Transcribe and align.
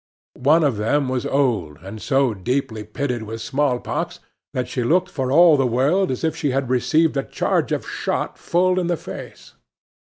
One 0.41 0.63
of 0.63 0.77
them 0.77 1.09
was 1.09 1.27
old, 1.27 1.77
and 1.83 2.01
so 2.01 2.33
deeply 2.33 2.83
pitted 2.83 3.21
with 3.21 3.39
smallpox 3.39 4.19
that 4.51 4.67
she 4.67 4.83
looked 4.83 5.09
for 5.11 5.31
all 5.31 5.57
the 5.57 5.67
world 5.69 6.09
as 6.09 6.23
if 6.23 6.35
she 6.35 6.49
had 6.49 6.71
received 6.71 7.15
a 7.17 7.23
charge 7.23 7.71
of 7.71 7.87
shot 7.87 8.35
full 8.39 8.79
in 8.79 8.87
the 8.87 8.97
face. 8.97 9.53